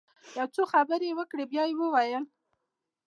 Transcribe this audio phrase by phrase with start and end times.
[0.37, 2.23] يو څو خبرې يې وکړې بيا يې وويل.